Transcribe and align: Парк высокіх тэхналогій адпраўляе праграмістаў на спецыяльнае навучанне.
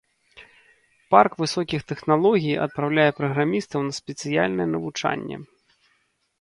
Парк 1.15 1.31
высокіх 1.41 1.81
тэхналогій 1.91 2.59
адпраўляе 2.65 3.07
праграмістаў 3.21 3.79
на 3.91 4.01
спецыяльнае 4.01 4.67
навучанне. 4.75 5.37